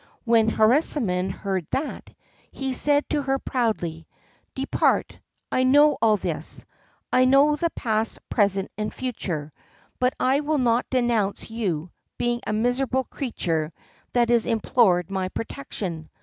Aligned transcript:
When 0.23 0.49
Harisarman 0.49 1.29
heard 1.29 1.67
that, 1.69 2.11
he 2.51 2.73
said 2.73 3.07
to 3.11 3.21
her 3.21 3.37
proudly: 3.37 4.07
"Depart, 4.55 5.19
I 5.51 5.61
know 5.61 5.95
all 6.01 6.17
this; 6.17 6.65
I 7.13 7.25
know 7.25 7.55
the 7.55 7.69
past, 7.69 8.17
present, 8.27 8.71
and 8.79 8.91
future, 8.91 9.51
but 9.99 10.15
I 10.19 10.39
will 10.39 10.57
not 10.57 10.89
denounce 10.89 11.51
you, 11.51 11.91
being 12.17 12.41
a 12.47 12.51
miserable 12.51 13.03
creature 13.03 13.71
that 14.13 14.29
has 14.29 14.47
implored 14.47 15.11
my 15.11 15.29
protection. 15.29 16.09